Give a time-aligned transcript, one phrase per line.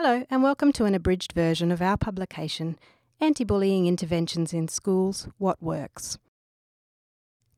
[0.00, 2.78] Hello, and welcome to an abridged version of our publication,
[3.20, 6.18] Anti Bullying Interventions in Schools What Works.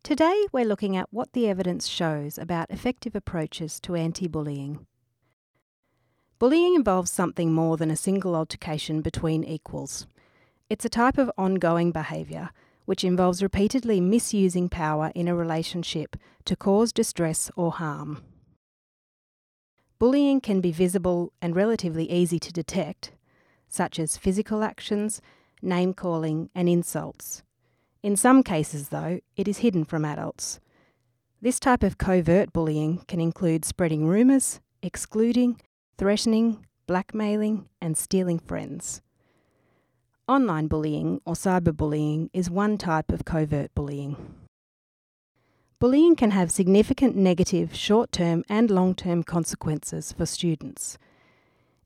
[0.02, 4.86] Today, we're looking at what the evidence shows about effective approaches to anti bullying.
[6.38, 10.06] Bullying involves something more than a single altercation between equals.
[10.70, 12.52] It's a type of ongoing behaviour
[12.86, 16.16] which involves repeatedly misusing power in a relationship
[16.46, 18.22] to cause distress or harm.
[20.00, 23.12] Bullying can be visible and relatively easy to detect,
[23.68, 25.20] such as physical actions,
[25.60, 27.42] name calling, and insults.
[28.02, 30.58] In some cases, though, it is hidden from adults.
[31.42, 35.60] This type of covert bullying can include spreading rumours, excluding,
[35.98, 39.02] threatening, blackmailing, and stealing friends.
[40.26, 44.39] Online bullying or cyberbullying is one type of covert bullying.
[45.80, 50.98] Bullying can have significant negative short term and long term consequences for students.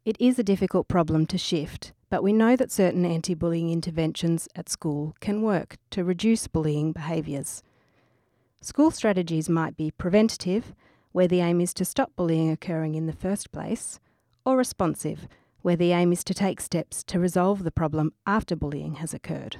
[0.04, 4.48] It is a difficult problem to shift, but we know that certain anti bullying interventions
[4.56, 7.62] at school can work to reduce bullying behaviours.
[8.60, 10.74] School strategies might be preventative,
[11.12, 14.00] where the aim is to stop bullying occurring in the first place,
[14.44, 15.28] or responsive,
[15.62, 19.58] where the aim is to take steps to resolve the problem after bullying has occurred.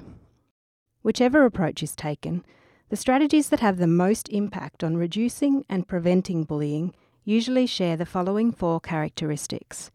[1.03, 2.43] Whichever approach is taken,
[2.89, 8.05] the strategies that have the most impact on reducing and preventing bullying usually share the
[8.05, 9.91] following four characteristics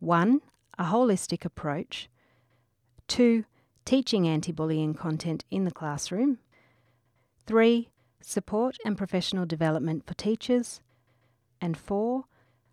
[0.00, 0.40] 1.
[0.80, 2.08] A holistic approach,
[3.08, 3.44] 2.
[3.84, 6.38] Teaching anti bullying content in the classroom,
[7.46, 7.88] 3.
[8.20, 10.80] Support and professional development for teachers,
[11.60, 12.24] and 4.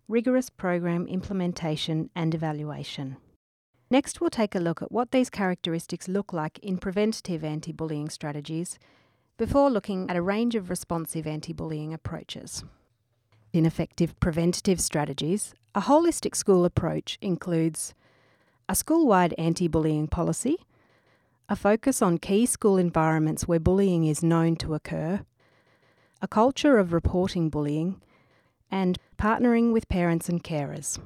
[0.08, 3.16] Rigorous program implementation and evaluation.
[3.88, 8.08] Next, we'll take a look at what these characteristics look like in preventative anti bullying
[8.08, 8.78] strategies
[9.38, 12.64] before looking at a range of responsive anti bullying approaches.
[13.52, 17.94] In effective preventative strategies, a holistic school approach includes
[18.68, 20.56] a school wide anti bullying policy,
[21.48, 25.20] a focus on key school environments where bullying is known to occur,
[26.20, 28.02] a culture of reporting bullying,
[28.68, 30.98] and partnering with parents and carers.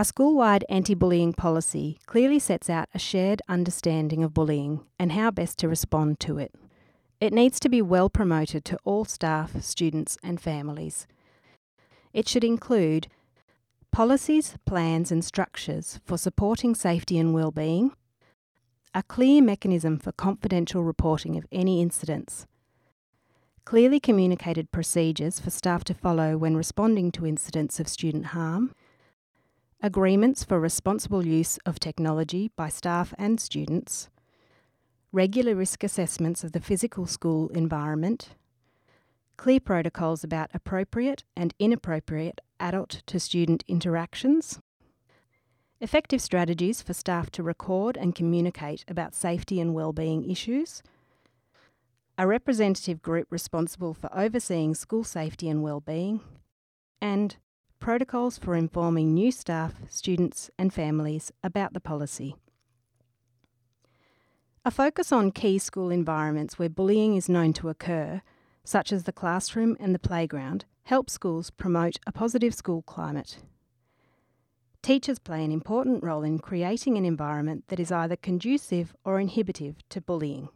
[0.00, 5.12] A school wide anti bullying policy clearly sets out a shared understanding of bullying and
[5.12, 6.54] how best to respond to it.
[7.20, 11.06] It needs to be well promoted to all staff, students, and families.
[12.14, 13.08] It should include
[13.92, 17.92] policies, plans, and structures for supporting safety and well-being,
[18.94, 22.46] a clear mechanism for confidential reporting of any incidents,
[23.66, 28.72] clearly communicated procedures for staff to follow when responding to incidents of student harm,
[29.82, 34.10] agreements for responsible use of technology by staff and students,
[35.10, 38.30] regular risk assessments of the physical school environment,
[39.36, 44.60] clear protocols about appropriate and inappropriate adult to student interactions,
[45.80, 50.82] effective strategies for staff to record and communicate about safety and wellbeing issues,
[52.18, 56.20] a representative group responsible for overseeing school safety and wellbeing,
[57.00, 57.38] and
[57.80, 62.36] protocols for informing new staff, students, and families about the policy.
[64.64, 68.20] A focus on key school environments where bullying is known to occur,
[68.62, 73.38] such as the classroom and the playground, helps schools promote a positive school climate.
[74.82, 79.76] Teachers play an important role in creating an environment that is either conducive or inhibitive
[79.88, 80.50] to bullying.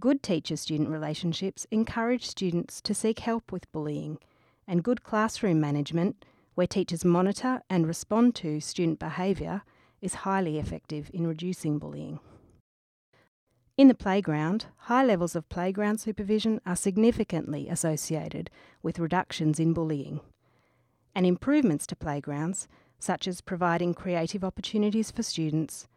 [0.00, 4.18] Good teacher student relationships encourage students to seek help with bullying
[4.66, 9.62] and good classroom management, where teachers monitor and respond to student behaviour,
[10.00, 12.20] is highly effective in reducing bullying.
[13.76, 18.48] In the playground, high levels of playground supervision are significantly associated
[18.82, 20.20] with reductions in bullying.
[21.14, 22.68] And improvements to playgrounds,
[23.00, 25.88] such as providing creative opportunities for students,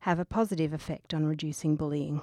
[0.00, 2.22] have a positive effect on reducing bullying.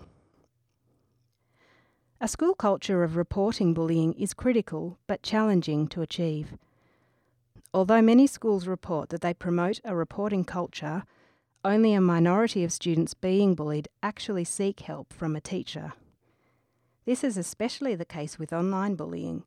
[2.22, 6.58] A school culture of reporting bullying is critical but challenging to achieve.
[7.74, 11.04] Although many schools report that they promote a reporting culture,
[11.66, 15.92] only a minority of students being bullied actually seek help from a teacher.
[17.06, 19.44] This is especially the case with online bullying,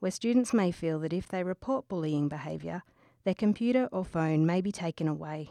[0.00, 2.82] where students may feel that if they report bullying behaviour,
[3.24, 5.50] their computer or phone may be taken away.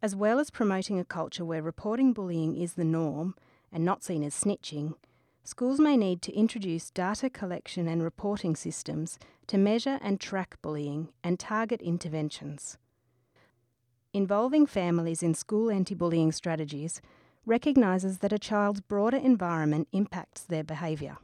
[0.00, 3.34] As well as promoting a culture where reporting bullying is the norm,
[3.72, 4.94] and not seen as snitching,
[5.44, 11.08] schools may need to introduce data collection and reporting systems to measure and track bullying
[11.22, 12.78] and target interventions.
[14.12, 17.02] Involving families in school anti bullying strategies
[17.44, 21.18] recognises that a child's broader environment impacts their behaviour.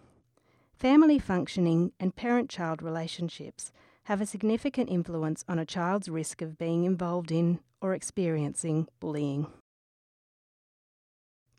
[0.74, 3.72] Family functioning and parent child relationships
[4.04, 9.46] have a significant influence on a child's risk of being involved in or experiencing bullying.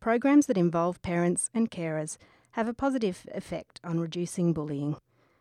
[0.03, 2.17] Programs that involve parents and carers
[2.51, 4.97] have a positive effect on reducing bullying.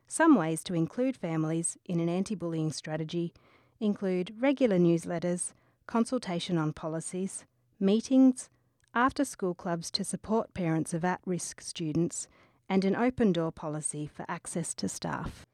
[0.06, 3.34] Some ways to include families in an anti bullying strategy
[3.80, 5.52] include regular newsletters,
[5.88, 7.44] consultation on policies,
[7.80, 8.50] meetings,
[8.94, 12.28] after school clubs to support parents of at risk students,
[12.68, 15.44] and an open door policy for access to staff.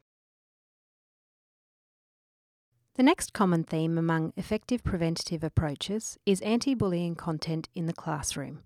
[2.96, 8.64] The next common theme among effective preventative approaches is anti bullying content in the classroom.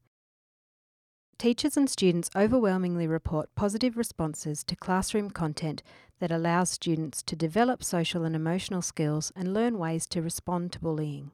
[1.42, 5.82] Teachers and students overwhelmingly report positive responses to classroom content
[6.20, 10.78] that allows students to develop social and emotional skills and learn ways to respond to
[10.78, 11.32] bullying.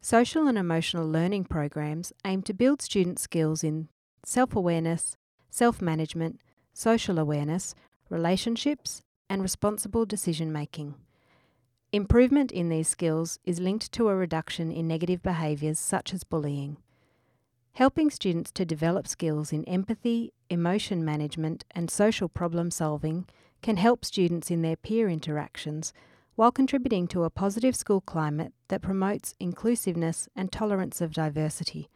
[0.00, 3.90] Social and emotional learning programs aim to build student skills in
[4.24, 5.18] self awareness,
[5.50, 6.40] self management,
[6.72, 7.74] social awareness,
[8.08, 10.94] relationships, and responsible decision making.
[11.92, 16.78] Improvement in these skills is linked to a reduction in negative behaviours such as bullying.
[17.74, 23.26] Helping students to develop skills in empathy, emotion management, and social problem solving
[23.62, 25.94] can help students in their peer interactions
[26.34, 31.88] while contributing to a positive school climate that promotes inclusiveness and tolerance of diversity.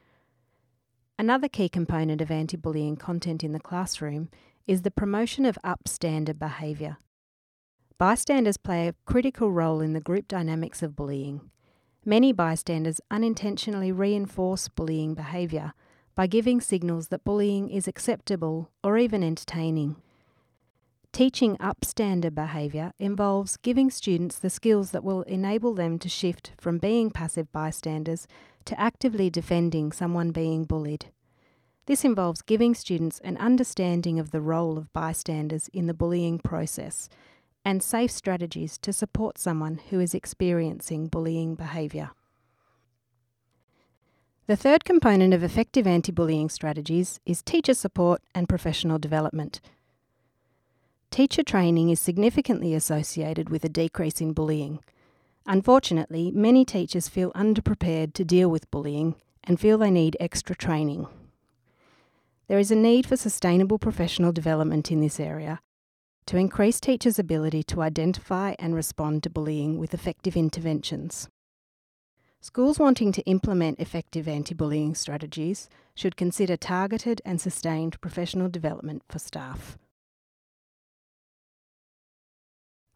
[1.18, 4.30] Another key component of anti bullying content in the classroom
[4.66, 6.96] is the promotion of upstander behaviour.
[7.98, 11.50] Bystanders play a critical role in the group dynamics of bullying.
[12.08, 15.72] Many bystanders unintentionally reinforce bullying behaviour
[16.14, 19.96] by giving signals that bullying is acceptable or even entertaining.
[21.10, 26.78] Teaching upstander behaviour involves giving students the skills that will enable them to shift from
[26.78, 28.28] being passive bystanders
[28.66, 31.06] to actively defending someone being bullied.
[31.86, 37.08] This involves giving students an understanding of the role of bystanders in the bullying process
[37.66, 42.12] and safe strategies to support someone who is experiencing bullying behaviour.
[44.46, 49.60] The third component of effective anti bullying strategies is teacher support and professional development.
[51.10, 54.78] Teacher training is significantly associated with a decrease in bullying.
[55.44, 61.08] Unfortunately, many teachers feel underprepared to deal with bullying and feel they need extra training.
[62.46, 65.60] There is a need for sustainable professional development in this area
[66.26, 71.28] to increase teachers' ability to identify and respond to bullying with effective interventions.
[72.40, 79.02] Schools wanting to implement effective anti bullying strategies should consider targeted and sustained professional development
[79.08, 79.78] for staff.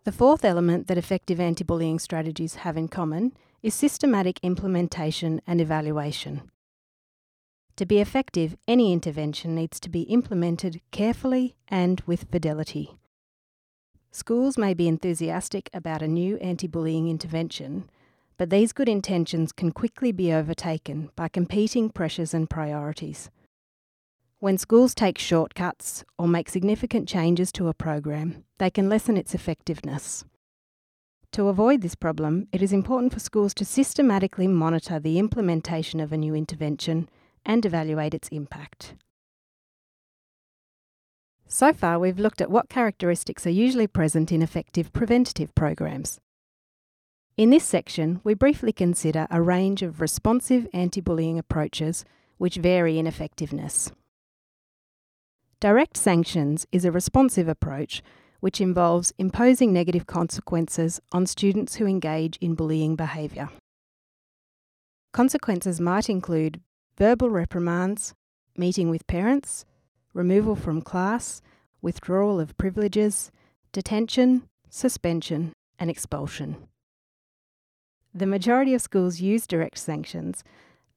[0.04, 5.60] The fourth element that effective anti bullying strategies have in common is systematic implementation and
[5.60, 6.50] evaluation.
[7.76, 12.99] To be effective, any intervention needs to be implemented carefully and with fidelity.
[14.12, 17.88] Schools may be enthusiastic about a new anti bullying intervention,
[18.36, 23.30] but these good intentions can quickly be overtaken by competing pressures and priorities.
[24.40, 29.34] When schools take shortcuts or make significant changes to a program, they can lessen its
[29.34, 30.24] effectiveness.
[31.32, 36.12] To avoid this problem, it is important for schools to systematically monitor the implementation of
[36.12, 37.08] a new intervention
[37.46, 38.94] and evaluate its impact.
[41.52, 46.20] So far, we've looked at what characteristics are usually present in effective preventative programs.
[47.36, 52.04] In this section, we briefly consider a range of responsive anti bullying approaches
[52.38, 53.90] which vary in effectiveness.
[55.58, 58.00] Direct sanctions is a responsive approach
[58.38, 63.50] which involves imposing negative consequences on students who engage in bullying behaviour.
[65.12, 66.60] Consequences might include
[66.96, 68.14] verbal reprimands,
[68.56, 69.64] meeting with parents,
[70.12, 71.42] removal from class,
[71.82, 73.30] withdrawal of privileges,
[73.72, 76.56] detention, suspension, and expulsion.
[78.12, 80.42] The majority of schools use direct sanctions,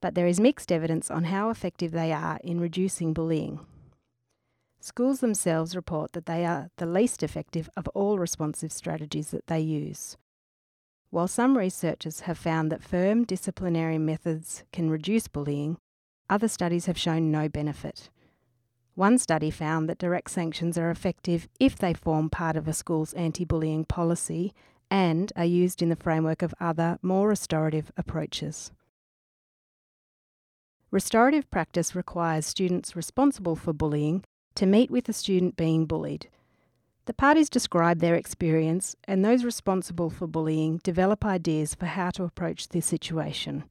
[0.00, 3.60] but there is mixed evidence on how effective they are in reducing bullying.
[4.80, 9.60] Schools themselves report that they are the least effective of all responsive strategies that they
[9.60, 10.16] use.
[11.08, 15.78] While some researchers have found that firm disciplinary methods can reduce bullying,
[16.28, 18.10] other studies have shown no benefit.
[18.94, 23.12] One study found that direct sanctions are effective if they form part of a school's
[23.14, 24.52] anti bullying policy
[24.88, 28.70] and are used in the framework of other, more restorative approaches.
[30.92, 34.24] Restorative practice requires students responsible for bullying
[34.54, 36.28] to meet with the student being bullied.
[37.06, 42.22] The parties describe their experience, and those responsible for bullying develop ideas for how to
[42.22, 43.64] approach the situation.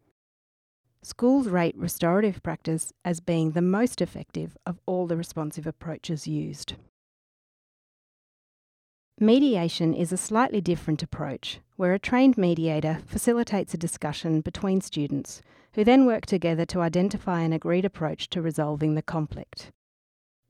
[1.05, 6.75] Schools rate restorative practice as being the most effective of all the responsive approaches used.
[9.19, 15.41] Mediation is a slightly different approach, where a trained mediator facilitates a discussion between students
[15.73, 19.71] who then work together to identify an agreed approach to resolving the conflict.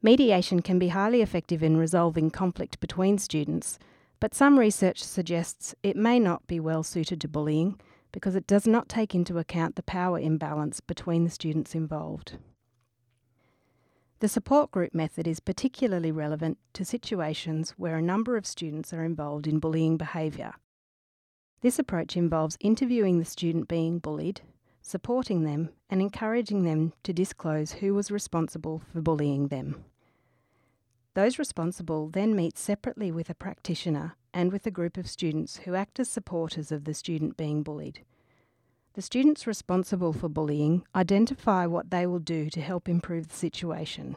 [0.04, 3.80] Mediation can be highly effective in resolving conflict between students,
[4.20, 7.80] but some research suggests it may not be well suited to bullying
[8.14, 12.38] because it does not take into account the power imbalance between the students involved.
[14.20, 19.04] The support group method is particularly relevant to situations where a number of students are
[19.04, 20.54] involved in bullying behaviour.
[21.60, 24.40] This approach involves interviewing the student being bullied,
[24.82, 29.84] supporting them, and encouraging them to disclose who was responsible for bullying them.
[31.16, 35.76] Those responsible then meet separately with a practitioner and with a group of students who
[35.76, 38.02] act as supporters of the student being bullied.
[38.94, 44.16] The students responsible for bullying identify what they will do to help improve the situation.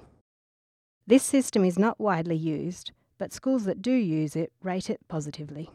[1.06, 5.70] This system is not widely used, but schools that do use it rate it positively.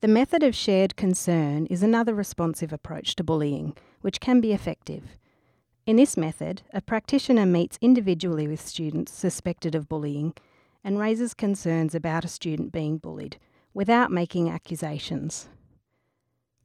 [0.00, 5.16] The method of shared concern is another responsive approach to bullying, which can be effective.
[5.86, 10.34] In this method, a practitioner meets individually with students suspected of bullying
[10.82, 13.38] and raises concerns about a student being bullied
[13.74, 15.48] without making accusations.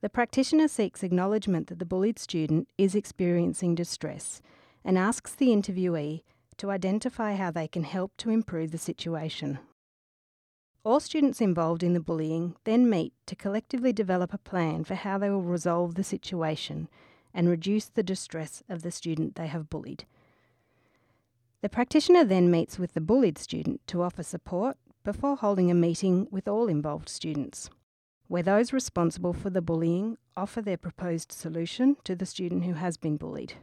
[0.02, 4.42] The practitioner seeks acknowledgement that the bullied student is experiencing distress
[4.84, 6.24] and asks the interviewee
[6.58, 9.60] to identify how they can help to improve the situation.
[10.84, 15.18] All students involved in the bullying then meet to collectively develop a plan for how
[15.18, 16.90] they will resolve the situation
[17.34, 20.06] and reduce the distress of the student they have bullied.
[21.64, 26.28] The practitioner then meets with the bullied student to offer support before holding a meeting
[26.30, 27.70] with all involved students,
[28.28, 32.98] where those responsible for the bullying offer their proposed solution to the student who has
[32.98, 33.54] been bullied.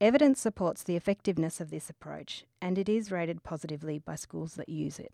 [0.00, 4.70] Evidence supports the effectiveness of this approach, and it is rated positively by schools that
[4.70, 5.12] use it.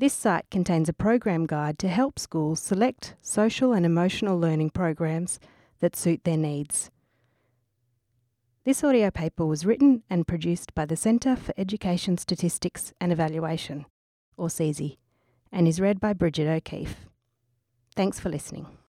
[0.00, 5.40] This site contains a program guide to help schools select social and emotional learning programs
[5.80, 6.92] that suit their needs.
[8.64, 13.86] This audio paper was written and produced by the Centre for Education Statistics and Evaluation,
[14.36, 14.98] or CESE
[15.52, 17.06] and is read by Bridget O'Keefe.
[17.94, 18.78] Thanks for listening.